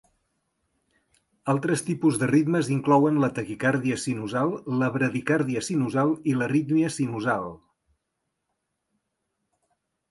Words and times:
Altres 1.53 1.83
tipus 1.89 2.17
de 2.21 2.29
ritmes 2.31 2.71
inclouen 2.77 3.19
la 3.25 3.29
taquicàrdia 3.41 3.99
sinusal, 4.05 4.55
la 4.81 4.89
bradicàrdia 4.97 5.65
sinusal 5.69 6.17
i 6.33 6.37
l'arrítmia 6.41 6.91
sinusal. 6.99 7.49